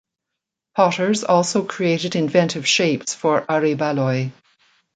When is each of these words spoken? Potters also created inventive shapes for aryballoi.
Potters 0.75 1.23
also 1.23 1.63
created 1.63 2.15
inventive 2.15 2.65
shapes 2.67 3.13
for 3.13 3.41
aryballoi. 3.41 4.31